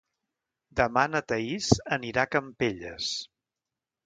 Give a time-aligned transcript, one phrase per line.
[0.79, 1.69] Demà na Thaís
[1.99, 3.13] anirà a Campelles.